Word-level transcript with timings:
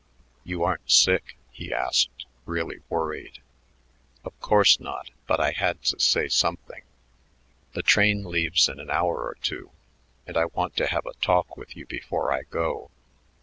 "You 0.43 0.63
aren't 0.63 0.89
sick?" 0.89 1.37
he 1.51 1.71
asked, 1.71 2.25
really 2.47 2.79
worried. 2.89 3.39
"Of 4.25 4.33
course 4.39 4.79
not, 4.79 5.11
but 5.27 5.39
I 5.39 5.51
had 5.51 5.83
to 5.83 5.99
say 5.99 6.27
something. 6.27 6.81
The 7.73 7.83
train 7.83 8.23
leaves 8.23 8.67
in 8.67 8.79
an 8.79 8.89
hour 8.89 9.17
or 9.21 9.37
two, 9.43 9.69
and 10.25 10.35
I 10.37 10.45
want 10.45 10.75
to 10.77 10.87
have 10.87 11.05
a 11.05 11.13
talk 11.23 11.55
with 11.55 11.77
you 11.77 11.85
before 11.85 12.33
I 12.33 12.41
go." 12.49 12.89